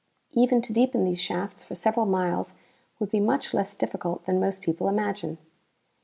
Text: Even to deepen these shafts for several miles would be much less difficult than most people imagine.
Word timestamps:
Even 0.31 0.63
to 0.63 0.73
deepen 0.73 1.03
these 1.03 1.21
shafts 1.21 1.63
for 1.63 1.75
several 1.75 2.07
miles 2.07 2.55
would 2.99 3.11
be 3.11 3.19
much 3.19 3.53
less 3.53 3.75
difficult 3.75 4.25
than 4.25 4.39
most 4.39 4.63
people 4.63 4.87
imagine. 4.87 5.37